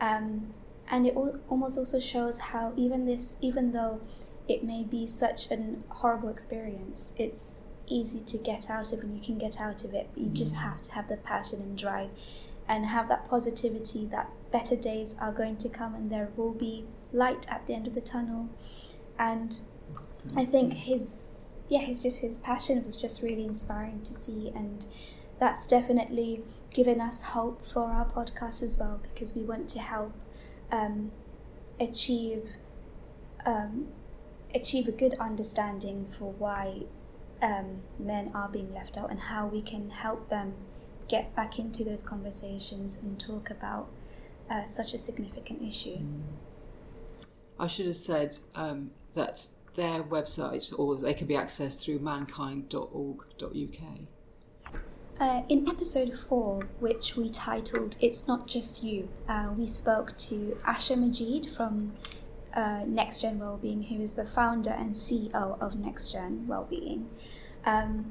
Um, 0.00 0.54
and 0.90 1.06
it 1.06 1.16
al- 1.16 1.40
almost 1.48 1.78
also 1.78 2.00
shows 2.00 2.38
how 2.40 2.72
even 2.76 3.06
this, 3.06 3.36
even 3.40 3.72
though 3.72 4.00
it 4.48 4.62
may 4.64 4.84
be 4.84 5.06
such 5.06 5.50
an 5.50 5.84
horrible 5.88 6.28
experience, 6.28 7.12
it's 7.16 7.62
easy 7.86 8.20
to 8.20 8.38
get 8.38 8.70
out 8.70 8.92
of 8.92 9.00
and 9.00 9.12
you 9.12 9.20
can 9.24 9.38
get 9.38 9.60
out 9.60 9.84
of 9.84 9.92
it. 9.94 10.08
But 10.14 10.22
you 10.22 10.30
just 10.30 10.54
Mm. 10.56 10.58
have 10.60 10.82
to 10.82 10.92
have 10.92 11.08
the 11.08 11.16
passion 11.16 11.60
and 11.62 11.76
drive 11.76 12.10
and 12.68 12.86
have 12.86 13.08
that 13.08 13.26
positivity 13.26 14.04
that 14.06 14.30
better 14.50 14.76
days 14.76 15.16
are 15.18 15.32
going 15.32 15.56
to 15.56 15.68
come 15.70 15.94
and 15.94 16.10
there 16.10 16.30
will 16.36 16.52
be 16.52 16.84
light 17.12 17.46
at 17.50 17.66
the 17.66 17.74
end 17.74 17.86
of 17.86 17.94
the 17.94 18.00
tunnel. 18.02 18.48
And 19.18 19.60
I 20.36 20.44
think 20.44 20.74
his 20.74 21.26
yeah, 21.68 21.80
his 21.80 22.00
just 22.00 22.20
his 22.22 22.38
passion 22.38 22.84
was 22.84 22.96
just 22.96 23.22
really 23.22 23.44
inspiring 23.44 24.02
to 24.02 24.14
see 24.14 24.50
and 24.54 24.86
that's 25.38 25.66
definitely 25.66 26.42
given 26.74 27.00
us 27.00 27.22
hope 27.22 27.64
for 27.64 27.84
our 27.84 28.06
podcast 28.06 28.62
as 28.62 28.78
well 28.78 29.00
because 29.02 29.36
we 29.36 29.42
want 29.42 29.68
to 29.70 29.78
help 29.78 30.12
um, 30.72 31.12
achieve 31.80 32.44
um, 33.46 33.88
achieve 34.54 34.88
a 34.88 34.92
good 34.92 35.14
understanding 35.20 36.06
for 36.06 36.32
why 36.32 36.82
um, 37.40 37.82
men 37.98 38.30
are 38.34 38.48
being 38.48 38.72
left 38.72 38.98
out 38.98 39.10
and 39.10 39.20
how 39.20 39.46
we 39.46 39.62
can 39.62 39.90
help 39.90 40.28
them 40.28 40.54
get 41.08 41.34
back 41.34 41.58
into 41.58 41.84
those 41.84 42.02
conversations 42.02 42.98
and 43.00 43.18
talk 43.18 43.50
about 43.50 43.88
uh, 44.50 44.66
such 44.66 44.92
a 44.92 44.98
significant 44.98 45.62
issue. 45.62 45.98
I 47.58 47.66
should 47.66 47.86
have 47.86 47.96
said 47.96 48.36
um, 48.54 48.90
that 49.14 49.48
their 49.78 50.02
website, 50.02 50.76
or 50.76 50.96
they 50.96 51.14
can 51.14 51.28
be 51.28 51.34
accessed 51.34 51.84
through 51.84 52.00
mankind.org.uk. 52.00 53.82
Uh, 55.20 55.42
in 55.48 55.68
episode 55.68 56.12
four, 56.12 56.68
which 56.80 57.16
we 57.16 57.30
titled 57.30 57.96
It's 58.00 58.26
Not 58.26 58.48
Just 58.48 58.82
You, 58.82 59.08
uh, 59.28 59.52
we 59.56 59.66
spoke 59.68 60.16
to 60.18 60.58
Asher 60.66 60.96
Majeed 60.96 61.56
from 61.56 61.94
uh, 62.54 62.84
Next 62.86 63.22
Gen 63.22 63.38
Wellbeing, 63.38 63.84
who 63.84 64.00
is 64.00 64.14
the 64.14 64.24
founder 64.24 64.70
and 64.70 64.94
CEO 64.94 65.60
of 65.60 65.76
Next 65.76 66.10
Gen 66.12 66.46
Wellbeing. 66.48 67.08
Um, 67.64 68.10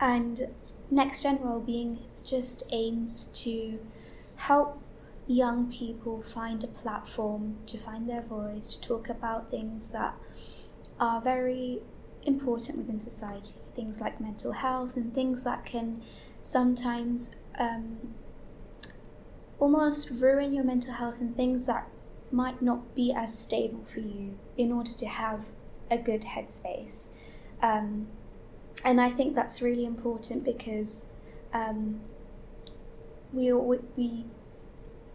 and 0.00 0.48
Next 0.90 1.22
Gen 1.22 1.38
Wellbeing 1.42 1.98
just 2.24 2.64
aims 2.72 3.28
to 3.44 3.78
help 4.36 4.82
young 5.30 5.70
people 5.70 6.20
find 6.20 6.64
a 6.64 6.66
platform 6.66 7.58
to 7.64 7.78
find 7.78 8.10
their 8.10 8.22
voice, 8.22 8.74
to 8.74 8.88
talk 8.88 9.08
about 9.08 9.48
things 9.48 9.92
that 9.92 10.14
are 10.98 11.20
very 11.22 11.80
important 12.24 12.76
within 12.76 12.98
society. 12.98 13.54
Things 13.76 14.00
like 14.00 14.20
mental 14.20 14.52
health 14.52 14.96
and 14.96 15.14
things 15.14 15.44
that 15.44 15.64
can 15.64 16.02
sometimes 16.42 17.34
um, 17.58 18.14
almost 19.60 20.10
ruin 20.10 20.52
your 20.52 20.64
mental 20.64 20.94
health 20.94 21.20
and 21.20 21.36
things 21.36 21.66
that 21.66 21.86
might 22.32 22.60
not 22.60 22.94
be 22.96 23.12
as 23.12 23.36
stable 23.38 23.84
for 23.84 24.00
you 24.00 24.36
in 24.56 24.72
order 24.72 24.92
to 24.92 25.06
have 25.06 25.46
a 25.90 25.96
good 25.96 26.22
headspace. 26.22 27.08
Um, 27.62 28.08
and 28.84 29.00
I 29.00 29.10
think 29.10 29.36
that's 29.36 29.62
really 29.62 29.84
important 29.84 30.44
because 30.44 31.04
um, 31.52 32.00
we, 33.32 33.52
all, 33.52 33.78
we 33.96 34.24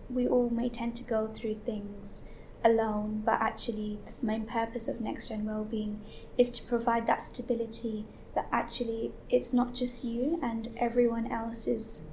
we 0.09 0.27
all 0.27 0.49
may 0.49 0.69
tend 0.69 0.95
to 0.97 1.03
go 1.03 1.27
through 1.27 1.55
things 1.55 2.25
alone, 2.63 3.21
but 3.25 3.39
actually 3.41 3.99
the 4.05 4.25
main 4.25 4.45
purpose 4.45 4.87
of 4.87 4.99
Next 4.99 5.29
Gen 5.29 5.45
Wellbeing 5.45 6.01
is 6.37 6.51
to 6.51 6.63
provide 6.63 7.07
that 7.07 7.21
stability 7.21 8.05
that 8.33 8.47
actually 8.51 9.13
it's 9.29 9.53
not 9.53 9.73
just 9.73 10.03
you 10.03 10.39
and 10.43 10.69
everyone 10.77 11.31
else 11.31 11.67
is 11.67 12.07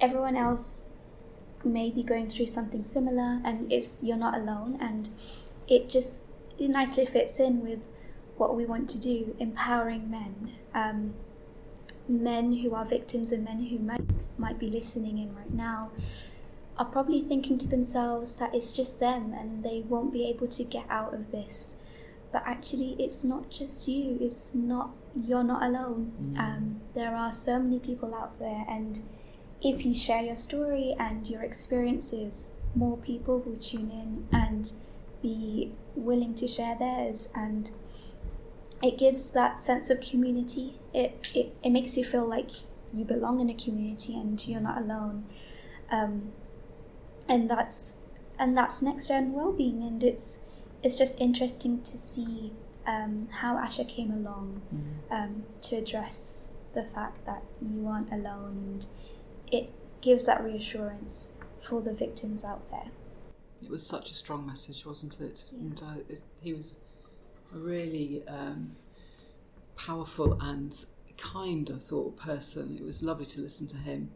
everyone 0.00 0.34
else 0.34 0.88
may 1.62 1.90
be 1.90 2.02
going 2.02 2.26
through 2.26 2.46
something 2.46 2.82
similar 2.82 3.42
and 3.44 3.70
it's 3.70 4.02
you're 4.02 4.16
not 4.16 4.34
alone 4.34 4.78
and 4.80 5.10
it 5.68 5.88
just 5.90 6.24
it 6.58 6.68
nicely 6.68 7.04
fits 7.04 7.38
in 7.38 7.60
with 7.60 7.80
what 8.36 8.56
we 8.56 8.64
want 8.64 8.88
to 8.88 8.98
do 8.98 9.36
empowering 9.38 10.10
men. 10.10 10.52
Um, 10.72 11.14
men 12.08 12.54
who 12.54 12.74
are 12.74 12.84
victims 12.84 13.32
and 13.32 13.44
men 13.44 13.66
who 13.66 13.78
might 13.78 14.00
might 14.38 14.58
be 14.58 14.68
listening 14.68 15.18
in 15.18 15.34
right 15.34 15.52
now 15.52 15.90
are 16.80 16.86
probably 16.86 17.20
thinking 17.20 17.58
to 17.58 17.68
themselves 17.68 18.36
that 18.38 18.54
it's 18.54 18.72
just 18.72 19.00
them 19.00 19.34
and 19.38 19.62
they 19.62 19.82
won't 19.86 20.10
be 20.14 20.26
able 20.26 20.48
to 20.48 20.64
get 20.64 20.86
out 20.88 21.12
of 21.12 21.30
this. 21.30 21.76
But 22.32 22.42
actually, 22.46 22.96
it's 22.98 23.22
not 23.22 23.50
just 23.50 23.86
you. 23.86 24.16
It's 24.18 24.54
not 24.54 24.92
you're 25.14 25.44
not 25.44 25.62
alone. 25.62 26.12
Mm. 26.22 26.38
Um, 26.38 26.80
there 26.94 27.14
are 27.14 27.34
so 27.34 27.58
many 27.58 27.78
people 27.80 28.14
out 28.14 28.38
there, 28.38 28.64
and 28.68 29.00
if 29.60 29.84
you 29.84 29.92
share 29.92 30.22
your 30.22 30.36
story 30.36 30.94
and 30.98 31.28
your 31.28 31.42
experiences, 31.42 32.48
more 32.74 32.96
people 32.96 33.40
will 33.40 33.56
tune 33.58 33.90
in 33.90 34.28
and 34.32 34.72
be 35.20 35.72
willing 35.96 36.34
to 36.36 36.46
share 36.46 36.76
theirs, 36.78 37.28
and 37.34 37.72
it 38.80 38.96
gives 38.96 39.32
that 39.32 39.58
sense 39.58 39.90
of 39.90 40.00
community. 40.00 40.78
It 40.94 41.32
it, 41.34 41.56
it 41.64 41.70
makes 41.70 41.96
you 41.96 42.04
feel 42.04 42.26
like 42.26 42.50
you 42.94 43.04
belong 43.04 43.40
in 43.40 43.50
a 43.50 43.54
community 43.54 44.18
and 44.18 44.46
you're 44.46 44.60
not 44.60 44.78
alone. 44.78 45.26
Um, 45.90 46.32
and 47.28 47.48
that's 47.48 47.94
and 48.38 48.56
that's 48.56 48.82
next 48.82 49.08
gen 49.08 49.32
well-being 49.32 49.82
and 49.82 50.02
it's 50.02 50.40
it's 50.82 50.96
just 50.96 51.20
interesting 51.20 51.82
to 51.82 51.98
see 51.98 52.52
um, 52.86 53.28
how 53.30 53.58
Asher 53.58 53.84
came 53.84 54.10
along 54.10 54.62
um, 55.10 55.44
to 55.62 55.76
address 55.76 56.50
the 56.74 56.82
fact 56.82 57.26
that 57.26 57.42
you 57.60 57.86
aren't 57.86 58.10
alone 58.10 58.56
and 58.56 58.86
it 59.52 59.70
gives 60.00 60.26
that 60.26 60.42
reassurance 60.42 61.32
for 61.60 61.82
the 61.82 61.94
victims 61.94 62.44
out 62.44 62.70
there. 62.70 62.90
It 63.62 63.70
was 63.70 63.86
such 63.86 64.10
a 64.10 64.14
strong 64.14 64.46
message, 64.46 64.86
wasn't 64.86 65.20
it? 65.20 65.44
Yeah. 65.52 65.58
And 65.58 65.82
uh, 65.82 66.00
it, 66.08 66.22
he 66.40 66.54
was 66.54 66.78
a 67.54 67.58
really 67.58 68.22
um, 68.26 68.76
powerful 69.76 70.38
and 70.40 70.74
kind, 71.18 71.70
I 71.74 71.78
thought, 71.78 72.16
person. 72.16 72.76
It 72.78 72.84
was 72.84 73.02
lovely 73.02 73.26
to 73.26 73.40
listen 73.40 73.66
to 73.68 73.76
him. 73.76 74.10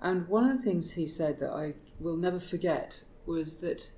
And 0.00 0.28
one 0.28 0.48
of 0.48 0.58
the 0.58 0.62
things 0.62 0.92
he 0.92 1.06
said 1.06 1.38
that 1.38 1.50
I 1.50 1.74
will 2.02 2.16
never 2.16 2.40
forget 2.40 3.04
was 3.26 3.58
that 3.58 3.90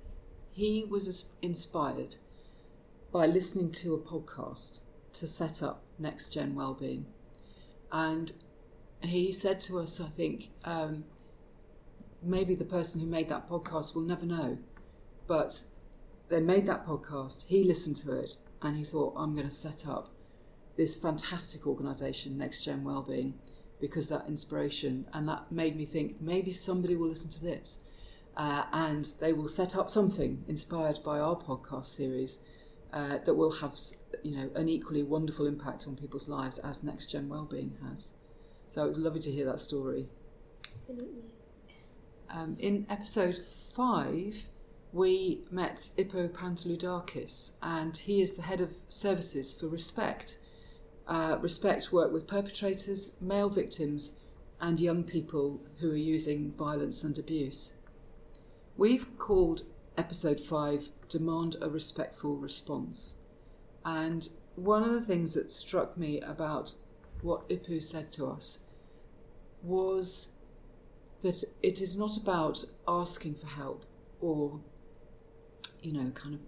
he 0.51 0.85
was 0.89 1.37
inspired 1.41 2.17
by 3.11 3.25
listening 3.25 3.71
to 3.71 3.93
a 3.93 3.99
podcast 3.99 4.81
to 5.13 5.27
set 5.27 5.63
up 5.63 5.83
Next 5.97 6.29
Gen 6.29 6.55
Wellbeing. 6.55 7.05
And 7.91 8.31
he 9.01 9.31
said 9.31 9.59
to 9.61 9.79
us, 9.79 10.01
I 10.01 10.07
think, 10.07 10.49
um, 10.63 11.05
maybe 12.21 12.55
the 12.55 12.65
person 12.65 13.01
who 13.01 13.07
made 13.07 13.29
that 13.29 13.49
podcast 13.49 13.95
will 13.95 14.03
never 14.03 14.25
know, 14.25 14.57
but 15.27 15.63
they 16.29 16.41
made 16.41 16.65
that 16.65 16.85
podcast, 16.85 17.47
he 17.47 17.63
listened 17.63 17.97
to 17.97 18.17
it, 18.17 18.37
and 18.61 18.75
he 18.75 18.83
thought, 18.83 19.13
I'm 19.15 19.33
going 19.33 19.47
to 19.47 19.51
set 19.51 19.87
up 19.87 20.11
this 20.75 20.99
fantastic 20.99 21.67
organisation, 21.67 22.37
Next 22.37 22.61
Gen 22.61 22.83
Wellbeing, 22.83 23.35
because 23.79 24.09
that 24.09 24.27
inspiration, 24.27 25.05
and 25.13 25.27
that 25.29 25.51
made 25.51 25.75
me 25.75 25.85
think 25.85 26.19
maybe 26.19 26.51
somebody 26.51 26.95
will 26.95 27.07
listen 27.07 27.29
to 27.31 27.43
this. 27.43 27.81
Uh, 28.37 28.65
and 28.73 29.13
they 29.21 29.31
will 29.31 29.47
set 29.47 29.75
up 29.75 29.89
something 29.89 30.43
inspired 30.47 30.99
by 31.03 31.19
our 31.19 31.35
podcast 31.37 31.85
series 31.85 32.39
uh, 32.91 33.17
that 33.25 33.35
will 33.35 33.51
have, 33.59 33.75
you 34.23 34.35
know, 34.35 34.49
an 34.55 34.67
equally 34.67 35.03
wonderful 35.03 35.47
impact 35.47 35.85
on 35.87 35.95
people's 35.95 36.27
lives 36.27 36.59
as 36.59 36.83
Next 36.83 37.11
Gen 37.11 37.29
Wellbeing 37.29 37.77
has. 37.87 38.17
So 38.69 38.83
it 38.83 38.87
was 38.87 38.99
lovely 38.99 39.21
to 39.21 39.31
hear 39.31 39.45
that 39.45 39.59
story. 39.59 40.07
Absolutely. 40.71 41.23
Um, 42.29 42.57
in 42.59 42.85
episode 42.89 43.39
five, 43.75 44.49
we 44.91 45.41
met 45.51 45.77
Ippo 45.97 46.29
Panteloudakis, 46.29 47.55
and 47.61 47.95
he 47.95 48.21
is 48.21 48.35
the 48.35 48.41
head 48.43 48.61
of 48.61 48.73
services 48.89 49.57
for 49.57 49.67
Respect. 49.67 50.39
Uh, 51.07 51.37
Respect 51.41 51.91
work 51.91 52.11
with 52.11 52.27
perpetrators, 52.27 53.17
male 53.21 53.49
victims, 53.49 54.19
and 54.59 54.79
young 54.79 55.03
people 55.03 55.61
who 55.79 55.91
are 55.91 55.97
using 55.97 56.51
violence 56.51 57.03
and 57.03 57.17
abuse. 57.19 57.77
We've 58.77 59.17
called 59.17 59.61
episode 59.97 60.41
five 60.41 60.89
Demand 61.07 61.55
a 61.61 61.69
Respectful 61.69 62.35
Response. 62.35 63.21
And 63.85 64.27
one 64.55 64.83
of 64.83 64.91
the 64.91 65.01
things 65.01 65.33
that 65.35 65.49
struck 65.49 65.97
me 65.97 66.19
about 66.19 66.73
what 67.21 67.47
Ippo 67.47 67.81
said 67.81 68.11
to 68.13 68.25
us 68.25 68.65
was 69.63 70.33
that 71.21 71.41
it 71.63 71.79
is 71.79 71.97
not 71.97 72.17
about 72.17 72.65
asking 72.85 73.35
for 73.35 73.47
help 73.47 73.85
or, 74.19 74.59
you 75.81 75.93
know, 75.93 76.11
kind 76.11 76.35
of, 76.35 76.41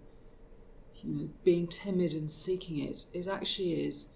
you 0.96 1.14
know, 1.14 1.28
being 1.44 1.66
timid 1.66 2.12
and 2.12 2.30
seeking 2.30 2.78
it. 2.78 3.06
It 3.14 3.26
actually 3.26 3.86
is 3.86 4.12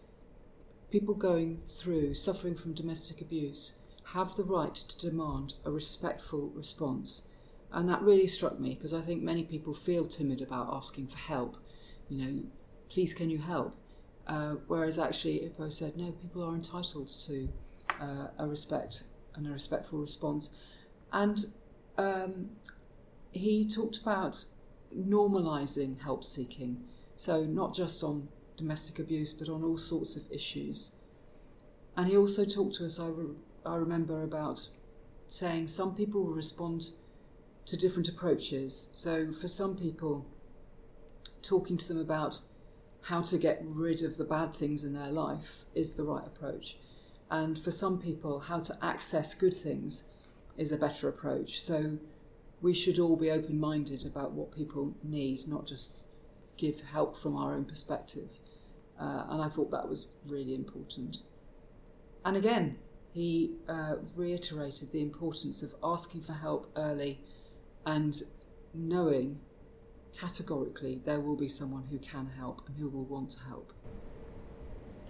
people 0.91 1.15
going 1.15 1.63
through 1.67 2.13
suffering 2.13 2.57
from 2.57 2.75
domestic 2.75 3.23
abuse 3.23 3.79
have 4.13 4.37
the 4.37 4.45
right 4.45 4.75
to 4.75 4.99
demand 4.99 5.55
a 5.65 5.71
respectful 5.71 6.51
response. 6.55 7.31
And 7.73 7.89
that 7.89 8.03
really 8.03 8.27
struck 8.27 8.61
me 8.61 8.75
because 8.75 8.93
I 8.93 9.01
think 9.01 9.23
many 9.23 9.45
people 9.45 9.75
feel 9.75 10.05
timid 10.05 10.43
about 10.43 10.69
asking 10.73 11.09
for 11.09 11.19
help. 11.19 11.57
You 12.09 12.25
know, 12.25 12.43
please 12.91 13.15
can 13.15 13.31
you 13.31 13.39
help? 13.39 13.75
Uh, 14.27 14.57
whereas 14.67 14.99
actually, 14.99 15.41
Ippo 15.41 15.73
said, 15.73 15.97
no, 15.97 16.13
people 16.13 16.45
are 16.45 16.55
entitled 16.55 17.09
to 17.09 17.49
uh, 18.01 18.27
a 18.39 18.47
respect 18.47 19.05
and 19.35 19.47
a 19.47 19.51
respectful 19.51 19.99
response. 19.99 20.55
And 21.13 21.47
um, 21.97 22.51
he 23.33 23.67
talked 23.67 23.97
about 23.97 24.45
normalising 24.97 26.03
help 26.03 26.25
seeking. 26.25 26.85
So, 27.17 27.45
not 27.45 27.75
just 27.75 28.03
on 28.05 28.29
domestic 28.57 28.99
abuse, 28.99 29.33
but 29.33 29.49
on 29.49 29.65
all 29.65 29.79
sorts 29.79 30.17
of 30.17 30.31
issues. 30.31 30.97
And 31.97 32.09
he 32.09 32.17
also 32.17 32.45
talked 32.45 32.77
to 32.77 32.87
us, 32.87 33.01
I, 33.01 33.09
re- 33.09 33.37
I 33.65 33.77
remember, 33.77 34.23
about 34.23 34.69
saying 35.29 35.69
some 35.69 35.95
people 35.95 36.25
will 36.25 36.35
respond 36.35 36.91
to 37.67 37.77
different 37.77 38.09
approaches. 38.09 38.91
So, 38.93 39.33
for 39.33 39.49
some 39.49 39.77
people, 39.77 40.27
talking 41.43 41.77
to 41.77 41.89
them 41.89 42.01
about 42.01 42.39
how 43.03 43.23
to 43.23 43.39
get 43.39 43.61
rid 43.63 44.03
of 44.03 44.17
the 44.17 44.25
bad 44.25 44.55
things 44.55 44.85
in 44.85 44.95
their 44.95 45.11
life 45.11 45.65
is 45.75 45.95
the 45.95 46.05
right 46.05 46.27
approach. 46.27 46.77
And 47.31 47.59
for 47.59 47.71
some 47.71 48.01
people, 48.01 48.41
how 48.41 48.61
to 48.61 48.77
access 48.83 49.35
good 49.35 49.55
things 49.55 50.09
is 50.57 50.71
a 50.71 50.77
better 50.77 51.09
approach. 51.09 51.61
So, 51.61 51.99
we 52.61 52.73
should 52.73 52.99
all 52.99 53.17
be 53.17 53.31
open 53.31 53.59
minded 53.59 54.07
about 54.07 54.33
what 54.33 54.55
people 54.55 54.95
need, 55.03 55.49
not 55.49 55.67
just 55.67 55.99
give 56.57 56.81
help 56.81 57.19
from 57.19 57.37
our 57.37 57.55
own 57.55 57.65
perspective. 57.65 58.29
Uh, 59.01 59.25
and 59.31 59.43
I 59.43 59.49
thought 59.49 59.73
that 59.73 59.89
was 59.89 60.13
really 60.27 60.55
important. 60.55 61.23
And 62.25 62.37
again, 62.37 62.79
he 63.13 63.57
uh, 63.69 63.97
reiterated 64.17 64.93
the 64.93 65.03
importance 65.03 65.63
of 65.63 65.75
asking 65.83 66.23
for 66.23 66.35
help 66.35 66.71
early 66.77 67.21
and 67.87 68.23
knowing 68.75 69.41
categorically 70.19 71.01
there 71.05 71.21
will 71.21 71.37
be 71.37 71.49
someone 71.49 71.85
who 71.91 71.99
can 71.99 72.31
help 72.39 72.63
and 72.67 72.77
who 72.77 72.89
will 72.89 73.05
want 73.05 73.31
to 73.31 73.41
help. 73.45 73.73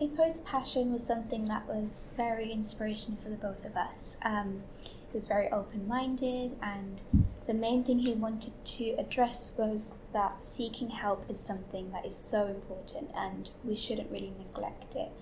Ippo's 0.01 0.41
passion 0.41 0.93
was 0.93 1.07
something 1.07 1.47
that 1.47 1.67
was 1.67 2.09
very 2.17 2.51
inspirational 2.51 3.21
for 3.23 3.29
the 3.29 3.37
both 3.37 3.65
of 3.65 3.77
us. 3.77 4.17
Um, 4.23 4.63
he 4.83 5.19
was 5.19 5.29
very 5.29 5.49
open 5.51 5.87
minded, 5.87 6.57
and 6.63 7.03
the 7.47 7.55
main 7.55 7.85
thing 7.85 8.01
he 8.01 8.15
wanted 8.15 8.53
to 8.65 8.91
address 8.99 9.55
was 9.59 9.99
that 10.13 10.45
seeking 10.45 10.91
help 10.91 11.29
is 11.29 11.39
something 11.39 11.93
that 11.93 12.07
is 12.07 12.17
so 12.17 12.47
important 12.47 13.11
and 13.15 13.51
we 13.65 13.77
shouldn't 13.77 14.11
really 14.11 14.33
neglect 14.39 14.97
it. 14.97 15.13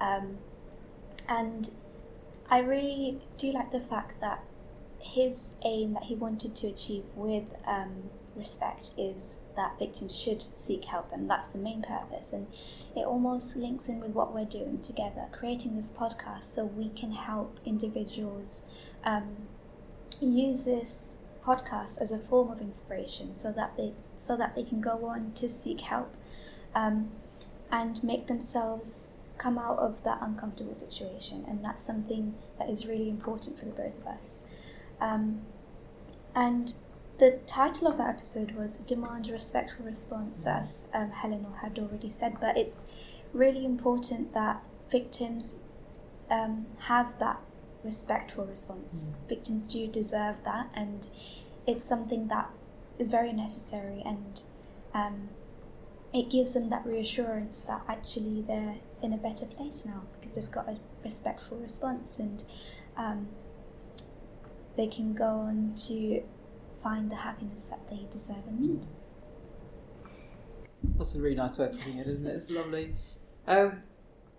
Um, 0.00 0.38
and 1.28 1.70
I 2.50 2.60
really 2.60 3.20
do 3.38 3.52
like 3.52 3.72
the 3.72 3.80
fact 3.80 4.20
that 4.20 4.44
his 5.02 5.56
aim 5.64 5.94
that 5.94 6.04
he 6.04 6.14
wanted 6.14 6.54
to 6.56 6.68
achieve 6.68 7.04
with 7.14 7.54
um, 7.66 8.10
respect 8.36 8.92
is 8.96 9.40
that 9.56 9.78
victims 9.78 10.16
should 10.16 10.42
seek 10.42 10.86
help, 10.86 11.12
and 11.12 11.28
that's 11.28 11.50
the 11.50 11.58
main 11.58 11.82
purpose. 11.82 12.32
And 12.32 12.46
it 12.96 13.04
almost 13.04 13.56
links 13.56 13.88
in 13.88 14.00
with 14.00 14.12
what 14.12 14.34
we're 14.34 14.44
doing 14.44 14.80
together, 14.80 15.26
creating 15.32 15.76
this 15.76 15.90
podcast 15.90 16.44
so 16.44 16.64
we 16.64 16.88
can 16.90 17.12
help 17.12 17.58
individuals 17.64 18.64
um, 19.04 19.48
use 20.20 20.64
this 20.64 21.18
podcast 21.44 22.00
as 22.00 22.12
a 22.12 22.18
form 22.18 22.50
of 22.50 22.60
inspiration, 22.60 23.34
so 23.34 23.52
that 23.52 23.76
they 23.76 23.92
so 24.14 24.36
that 24.36 24.54
they 24.54 24.62
can 24.62 24.80
go 24.80 25.04
on 25.04 25.32
to 25.32 25.48
seek 25.48 25.80
help 25.80 26.14
um, 26.74 27.10
and 27.70 28.02
make 28.04 28.28
themselves 28.28 29.10
come 29.36 29.58
out 29.58 29.78
of 29.78 30.04
that 30.04 30.18
uncomfortable 30.22 30.74
situation, 30.74 31.44
and 31.48 31.64
that's 31.64 31.82
something 31.82 32.34
that 32.58 32.70
is 32.70 32.86
really 32.86 33.10
important 33.10 33.58
for 33.58 33.64
the 33.64 33.72
both 33.72 33.98
of 34.00 34.06
us. 34.06 34.44
Um, 35.02 35.42
and 36.34 36.74
the 37.18 37.40
title 37.46 37.88
of 37.88 37.98
that 37.98 38.08
episode 38.08 38.52
was 38.52 38.76
Demand 38.76 39.28
a 39.28 39.32
Respectful 39.32 39.84
Response, 39.84 40.46
as 40.46 40.88
um, 40.94 41.10
Helena 41.10 41.48
had 41.60 41.78
already 41.78 42.08
said, 42.08 42.36
but 42.40 42.56
it's 42.56 42.86
really 43.32 43.64
important 43.64 44.32
that 44.32 44.62
victims 44.88 45.56
um, 46.30 46.66
have 46.82 47.18
that 47.18 47.40
respectful 47.82 48.46
response. 48.46 49.10
Mm. 49.10 49.28
Victims 49.28 49.66
do 49.66 49.86
deserve 49.88 50.36
that, 50.44 50.70
and 50.74 51.08
it's 51.66 51.84
something 51.84 52.28
that 52.28 52.50
is 52.98 53.08
very 53.08 53.32
necessary, 53.32 54.02
and 54.06 54.42
um, 54.94 55.30
it 56.14 56.30
gives 56.30 56.54
them 56.54 56.68
that 56.68 56.86
reassurance 56.86 57.60
that 57.62 57.82
actually 57.88 58.42
they're 58.42 58.76
in 59.02 59.12
a 59.12 59.18
better 59.18 59.46
place 59.46 59.84
now 59.84 60.02
because 60.12 60.36
they've 60.36 60.50
got 60.50 60.68
a 60.68 60.78
respectful 61.02 61.56
response 61.56 62.20
and 62.20 62.44
um, 62.96 63.28
they 64.76 64.86
can 64.86 65.14
go 65.14 65.24
on 65.24 65.74
to 65.88 66.22
find 66.82 67.10
the 67.10 67.16
happiness 67.16 67.64
that 67.64 67.88
they 67.88 68.06
deserve 68.10 68.46
and 68.46 68.60
need. 68.60 68.86
That's 70.98 71.14
a 71.14 71.20
really 71.20 71.36
nice 71.36 71.58
way 71.58 71.66
of 71.66 71.72
putting 71.72 71.98
it, 71.98 72.06
isn't 72.06 72.26
it? 72.26 72.34
It's 72.34 72.50
lovely. 72.50 72.94
Um, 73.46 73.82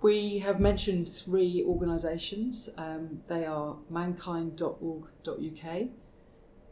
we 0.01 0.39
have 0.39 0.59
mentioned 0.59 1.07
three 1.07 1.63
organisations. 1.65 2.69
Um, 2.77 3.21
they 3.27 3.45
are 3.45 3.77
mankind.org.uk, 3.89 5.87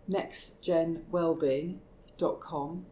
nextgenwellbeing.com, 0.09 2.85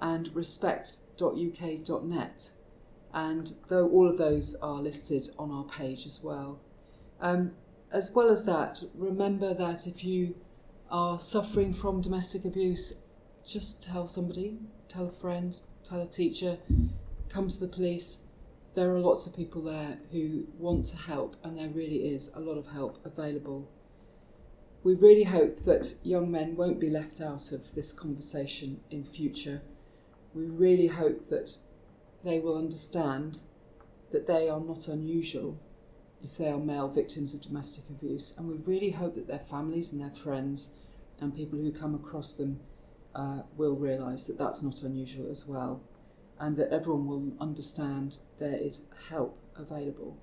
and 0.00 0.34
respect.uk.net. 0.34 2.50
And 3.12 3.52
though 3.68 3.88
all 3.88 4.08
of 4.08 4.16
those 4.18 4.54
are 4.56 4.80
listed 4.80 5.30
on 5.38 5.50
our 5.50 5.64
page 5.64 6.06
as 6.06 6.22
well. 6.22 6.60
Um, 7.20 7.52
as 7.92 8.12
well 8.14 8.30
as 8.30 8.44
that, 8.44 8.82
remember 8.94 9.54
that 9.54 9.86
if 9.86 10.04
you 10.04 10.36
are 10.90 11.20
suffering 11.20 11.72
from 11.72 12.00
domestic 12.00 12.44
abuse, 12.44 13.06
just 13.46 13.82
tell 13.82 14.06
somebody, 14.06 14.58
tell 14.88 15.08
a 15.08 15.12
friend, 15.12 15.60
tell 15.84 16.02
a 16.02 16.06
teacher, 16.06 16.58
come 17.28 17.48
to 17.48 17.60
the 17.60 17.68
police. 17.68 18.32
There 18.74 18.94
are 18.94 19.00
lots 19.00 19.26
of 19.26 19.34
people 19.34 19.62
there 19.62 19.98
who 20.12 20.46
want 20.58 20.86
to 20.86 20.96
help, 20.96 21.36
and 21.42 21.58
there 21.58 21.68
really 21.68 22.08
is 22.08 22.32
a 22.34 22.40
lot 22.40 22.58
of 22.58 22.68
help 22.68 23.04
available. 23.04 23.70
We 24.84 24.94
really 24.94 25.24
hope 25.24 25.64
that 25.64 25.94
young 26.04 26.30
men 26.30 26.56
won't 26.56 26.78
be 26.78 26.90
left 26.90 27.20
out 27.20 27.52
of 27.52 27.74
this 27.74 27.92
conversation 27.92 28.80
in 28.90 29.04
future. 29.04 29.62
We 30.34 30.44
really 30.44 30.86
hope 30.88 31.28
that 31.28 31.58
they 32.22 32.38
will 32.38 32.56
understand 32.56 33.40
that 34.12 34.26
they 34.26 34.48
are 34.48 34.60
not 34.60 34.88
unusual 34.88 35.58
if 36.22 36.36
they 36.36 36.48
are 36.48 36.58
male 36.58 36.88
victims 36.88 37.34
of 37.34 37.42
domestic 37.42 37.88
abuse. 37.90 38.36
And 38.36 38.48
we 38.48 38.54
really 38.56 38.90
hope 38.90 39.14
that 39.14 39.28
their 39.28 39.38
families 39.38 39.92
and 39.92 40.02
their 40.02 40.14
friends 40.14 40.78
and 41.20 41.34
people 41.34 41.58
who 41.58 41.72
come 41.72 41.94
across 41.94 42.36
them 42.36 42.60
uh, 43.14 43.42
will 43.56 43.74
realise 43.74 44.26
that 44.26 44.38
that's 44.38 44.62
not 44.62 44.82
unusual 44.82 45.30
as 45.30 45.46
well, 45.48 45.82
and 46.38 46.56
that 46.56 46.72
everyone 46.72 47.06
will 47.06 47.32
understand 47.40 48.18
there 48.38 48.56
is 48.56 48.88
help 49.08 49.38
available. 49.56 50.16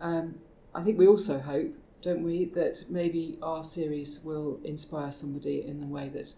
Um, 0.00 0.36
I 0.74 0.82
think 0.82 0.98
we 0.98 1.06
also 1.06 1.38
hope, 1.38 1.74
don't 2.00 2.22
we, 2.22 2.44
that 2.54 2.84
maybe 2.88 3.38
our 3.42 3.64
series 3.64 4.22
will 4.24 4.60
inspire 4.64 5.10
somebody 5.10 5.66
in 5.66 5.80
the 5.80 5.86
way 5.86 6.08
that 6.10 6.34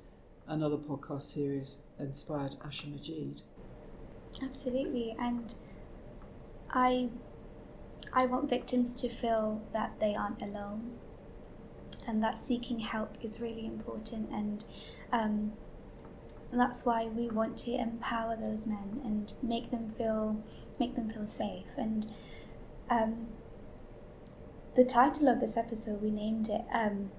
another 0.49 0.77
podcast 0.77 1.23
series 1.23 1.83
inspired 1.99 2.57
Asher 2.65 2.89
Majeed. 2.89 3.43
Absolutely, 4.43 5.15
and 5.19 5.55
I 6.71 7.11
I 8.13 8.27
want 8.27 8.51
victims 8.51 8.95
to 8.97 9.09
feel 9.09 9.63
that 9.73 10.01
they 10.01 10.15
aren't 10.15 10.43
alone 10.43 10.93
and 12.07 12.23
that 12.23 12.39
seeking 12.39 12.81
help 12.81 13.17
is 13.23 13.41
really 13.41 13.67
important 13.67 14.31
and 14.31 14.65
um, 15.13 15.53
that's 16.53 16.85
why 16.85 17.07
we 17.07 17.29
want 17.29 17.57
to 17.57 17.73
empower 17.73 18.37
those 18.37 18.67
men 18.67 19.01
and 19.05 19.33
make 19.43 19.71
them 19.71 19.89
feel 19.91 20.43
make 20.79 20.95
them 20.97 21.11
feel 21.11 21.27
safe. 21.27 21.67
And 21.77 22.07
um, 22.91 23.29
the 24.75 24.85
title 24.85 25.29
of 25.29 25.41
this 25.41 25.57
episode 25.57 26.03
we 26.03 26.11
named 26.11 26.49
it 26.49 26.63
um, 26.73 27.11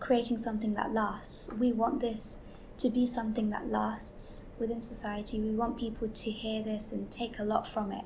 creating 0.00 0.38
something 0.38 0.74
that 0.74 0.92
lasts. 0.92 1.50
We 1.58 1.72
want 1.72 2.00
this 2.00 2.38
to 2.78 2.90
be 2.90 3.06
something 3.06 3.50
that 3.50 3.68
lasts 3.68 4.46
within 4.58 4.82
society. 4.82 5.40
We 5.40 5.54
want 5.54 5.78
people 5.78 6.08
to 6.08 6.30
hear 6.30 6.62
this 6.62 6.92
and 6.92 7.10
take 7.10 7.38
a 7.38 7.44
lot 7.44 7.66
from 7.66 7.92
it 7.92 8.04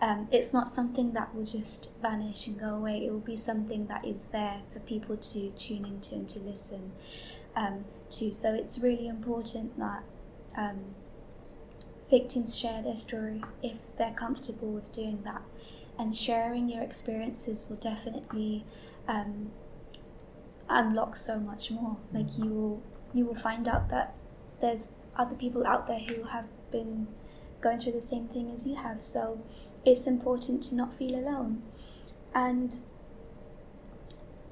um, 0.00 0.28
it's 0.32 0.52
not 0.52 0.68
something 0.68 1.12
that 1.12 1.34
will 1.34 1.46
just 1.46 1.92
vanish 2.02 2.46
and 2.46 2.58
go 2.58 2.74
away. 2.74 3.06
It 3.06 3.12
will 3.12 3.20
be 3.20 3.36
something 3.36 3.86
that 3.86 4.04
is 4.04 4.28
there 4.28 4.60
for 4.72 4.80
people 4.80 5.16
to 5.16 5.50
tune 5.50 5.84
into 5.84 6.14
and 6.16 6.28
to 6.30 6.40
listen 6.40 6.92
um, 7.56 7.84
to. 8.10 8.32
So 8.32 8.54
it's 8.54 8.78
really 8.78 9.06
important 9.06 9.78
that 9.78 10.02
um, 10.56 10.94
victims 12.10 12.56
share 12.58 12.82
their 12.82 12.96
story 12.96 13.42
if 13.62 13.74
they're 13.96 14.12
comfortable 14.12 14.72
with 14.72 14.90
doing 14.92 15.22
that. 15.24 15.42
And 15.98 16.14
sharing 16.14 16.68
your 16.68 16.82
experiences 16.82 17.66
will 17.70 17.76
definitely 17.76 18.64
um, 19.06 19.52
unlock 20.68 21.16
so 21.16 21.38
much 21.38 21.70
more. 21.70 21.96
Like 22.12 22.36
you 22.36 22.46
will, 22.46 22.82
you 23.12 23.24
will 23.24 23.36
find 23.36 23.68
out 23.68 23.88
that 23.90 24.14
there's 24.60 24.88
other 25.16 25.36
people 25.36 25.64
out 25.64 25.86
there 25.86 26.00
who 26.00 26.24
have 26.24 26.46
been 26.72 27.06
going 27.60 27.78
through 27.78 27.92
the 27.92 28.00
same 28.00 28.26
thing 28.26 28.50
as 28.50 28.66
you 28.66 28.74
have. 28.74 29.00
So 29.00 29.40
it's 29.84 30.06
important 30.06 30.62
to 30.64 30.74
not 30.74 30.94
feel 30.94 31.14
alone. 31.14 31.62
And 32.34 32.78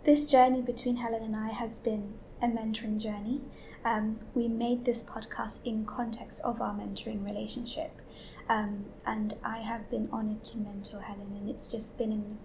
this 0.05 0.27
journey 0.31 0.63
between 0.63 0.97
Helen 0.97 1.23
and 1.23 1.37
I 1.37 1.49
has 1.49 1.79
been 1.79 2.15
a 2.41 2.47
mentoring 2.47 3.01
journey. 3.01 3.41
Um, 3.85 4.21
we 4.35 4.49
made 4.49 4.85
this 4.85 5.03
podcast 5.03 5.65
in 5.65 5.85
context 5.85 6.41
of 6.45 6.61
our 6.61 6.75
mentoring 6.75 7.25
relationship. 7.25 8.01
Um, 8.49 8.87
and 9.07 9.35
I 9.45 9.59
have 9.59 9.89
been 9.91 10.09
honoured 10.13 10.45
to 10.45 10.59
mentor 10.59 11.01
Helen, 11.01 11.37
and 11.37 11.49
it's 11.49 11.67
just 11.67 11.97
been 11.97 12.13
an, 12.13 12.39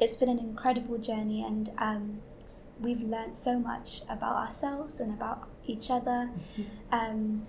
it's 0.00 0.14
been 0.14 0.28
an 0.28 0.38
incredible 0.38 0.98
journey, 0.98 1.44
and 1.44 1.70
um, 1.78 2.22
we've 2.80 3.02
learned 3.02 3.36
so 3.36 3.58
much 3.58 4.02
about 4.08 4.36
ourselves 4.36 5.00
and 5.00 5.12
about 5.12 5.48
each 5.64 5.90
other. 5.90 6.30
Mm-hmm. 6.58 6.62
Um, 6.92 7.46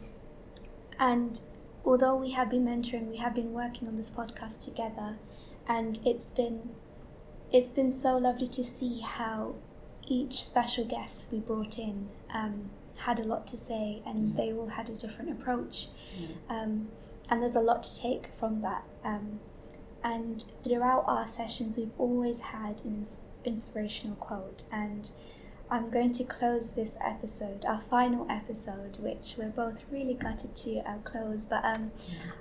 and 1.00 1.40
although 1.86 2.16
we 2.16 2.32
have 2.32 2.50
been 2.50 2.66
mentoring, 2.66 3.08
we 3.10 3.18
have 3.18 3.36
been 3.36 3.54
working 3.54 3.88
on 3.88 3.96
this 3.96 4.12
podcast 4.12 4.64
together, 4.66 5.18
and 5.68 6.00
it's 6.06 6.32
been 6.32 6.70
it's 7.52 7.74
been 7.74 7.92
so 7.92 8.18
lovely 8.18 8.48
to 8.48 8.64
see 8.64 9.02
how 9.02 9.56
each 10.08 10.44
special 10.44 10.86
guest 10.86 11.30
we 11.32 11.40
brought 11.40 11.78
in 11.78 12.10
um, 12.34 12.70
had 12.98 13.20
a 13.20 13.24
lot 13.24 13.46
to 13.48 13.58
say, 13.58 14.02
and 14.06 14.32
mm. 14.32 14.38
they 14.38 14.54
all 14.54 14.70
had 14.70 14.90
a 14.90 14.96
different 14.96 15.32
approach. 15.32 15.88
Mm. 16.18 16.30
Um, 16.50 16.88
and 17.30 17.42
there's 17.42 17.56
a 17.56 17.62
lot 17.62 17.84
to 17.84 18.02
take 18.02 18.28
from 18.40 18.62
that. 18.62 18.84
Um, 19.04 19.40
and 20.04 20.44
throughout 20.64 21.06
our 21.08 21.28
sessions, 21.28 21.78
we've 21.78 21.92
always 21.98 22.42
had 22.42 22.82
an 22.84 22.98
ins- 22.98 23.22
inspirational 23.46 24.16
quote, 24.16 24.64
and 24.72 25.12
I'm 25.72 25.90
going 25.90 26.12
to 26.14 26.26
close 26.26 26.74
this 26.74 26.98
episode, 27.02 27.64
our 27.64 27.82
final 27.90 28.28
episode, 28.30 28.98
which 29.00 29.36
we're 29.38 29.48
both 29.48 29.86
really 29.90 30.16
gutted 30.16 30.54
to 30.54 30.80
uh, 30.80 30.98
close. 31.06 31.46
But 31.46 31.64
um, 31.64 31.92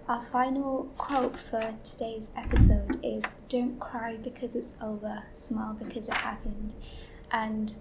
our 0.08 0.26
final 0.32 0.90
quote 0.98 1.38
for 1.38 1.76
today's 1.84 2.32
episode 2.36 2.98
is 3.04 3.22
Don't 3.48 3.78
cry 3.78 4.16
because 4.16 4.56
it's 4.56 4.72
over, 4.82 5.22
smile 5.32 5.74
because 5.74 6.08
it 6.08 6.14
happened. 6.14 6.74
And 7.30 7.76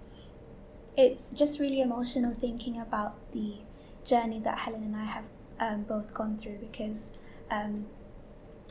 it's 0.96 1.30
just 1.30 1.58
really 1.58 1.80
emotional 1.80 2.32
thinking 2.32 2.78
about 2.80 3.32
the 3.32 3.54
journey 4.04 4.38
that 4.38 4.56
Helen 4.56 4.84
and 4.84 4.94
I 4.94 5.04
have 5.04 5.24
um, 5.58 5.82
both 5.82 6.14
gone 6.14 6.36
through 6.36 6.58
because 6.58 7.18
um, 7.50 7.86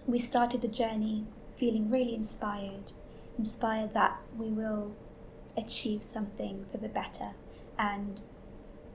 we 0.07 0.17
started 0.17 0.61
the 0.61 0.69
journey 0.69 1.25
feeling 1.57 1.89
really 1.89 2.15
inspired, 2.15 2.93
inspired 3.37 3.93
that 3.95 4.17
we 4.37 4.47
will 4.47 4.95
achieve 5.57 6.03
something 6.03 6.65
for 6.71 6.77
the 6.77 6.89
better. 6.89 7.31
And 7.77 8.21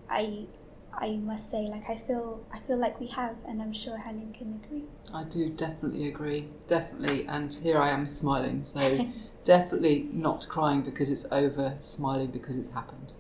i 0.08 0.46
i 0.92 1.16
must 1.16 1.50
say 1.50 1.62
like 1.62 1.88
i 1.88 1.96
feel 1.96 2.44
i 2.52 2.58
feel 2.66 2.76
like 2.76 3.00
we 3.00 3.06
have 3.06 3.34
and 3.48 3.62
i'm 3.62 3.72
sure 3.72 3.96
helen 3.96 4.34
can 4.36 4.60
agree. 4.62 4.84
I 5.12 5.24
do 5.24 5.48
definitely 5.48 6.06
agree. 6.08 6.48
Definitely. 6.66 7.26
And 7.26 7.52
here 7.54 7.78
i 7.78 7.88
am 7.88 8.06
smiling. 8.06 8.64
So 8.64 9.08
definitely 9.44 10.08
not 10.12 10.46
crying 10.48 10.82
because 10.82 11.10
it's 11.10 11.26
over 11.32 11.76
smiling 11.78 12.30
because 12.30 12.58
it's 12.58 12.70
happened 12.70 13.13